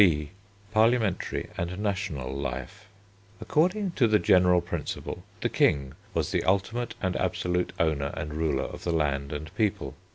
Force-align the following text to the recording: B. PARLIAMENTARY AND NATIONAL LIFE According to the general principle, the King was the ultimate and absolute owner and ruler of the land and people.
B. 0.01 0.31
PARLIAMENTARY 0.73 1.51
AND 1.59 1.77
NATIONAL 1.77 2.35
LIFE 2.35 2.87
According 3.39 3.91
to 3.91 4.07
the 4.07 4.17
general 4.17 4.59
principle, 4.59 5.23
the 5.41 5.47
King 5.49 5.93
was 6.15 6.31
the 6.31 6.43
ultimate 6.43 6.95
and 7.03 7.15
absolute 7.17 7.71
owner 7.79 8.11
and 8.17 8.33
ruler 8.33 8.63
of 8.63 8.83
the 8.83 8.91
land 8.93 9.31
and 9.31 9.53
people. 9.53 9.93